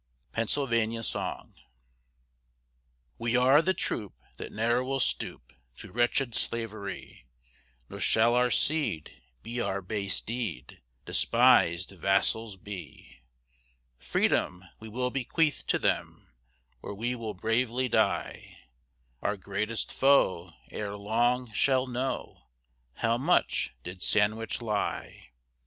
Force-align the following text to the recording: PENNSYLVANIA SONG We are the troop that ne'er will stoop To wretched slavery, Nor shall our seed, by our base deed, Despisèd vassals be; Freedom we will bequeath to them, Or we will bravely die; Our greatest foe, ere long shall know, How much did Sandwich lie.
PENNSYLVANIA 0.31 1.03
SONG 1.03 1.53
We 3.19 3.35
are 3.37 3.61
the 3.61 3.75
troop 3.75 4.15
that 4.37 4.51
ne'er 4.51 4.83
will 4.83 4.99
stoop 4.99 5.53
To 5.77 5.91
wretched 5.91 6.33
slavery, 6.33 7.27
Nor 7.87 7.99
shall 7.99 8.33
our 8.33 8.49
seed, 8.49 9.21
by 9.43 9.59
our 9.59 9.79
base 9.79 10.19
deed, 10.19 10.81
Despisèd 11.05 11.95
vassals 11.99 12.57
be; 12.57 13.19
Freedom 13.99 14.63
we 14.79 14.89
will 14.89 15.11
bequeath 15.11 15.67
to 15.67 15.77
them, 15.77 16.31
Or 16.81 16.95
we 16.95 17.13
will 17.13 17.35
bravely 17.35 17.87
die; 17.87 18.57
Our 19.21 19.37
greatest 19.37 19.93
foe, 19.93 20.51
ere 20.71 20.97
long 20.97 21.51
shall 21.53 21.85
know, 21.85 22.47
How 22.95 23.19
much 23.19 23.75
did 23.83 24.01
Sandwich 24.01 24.63
lie. 24.63 25.29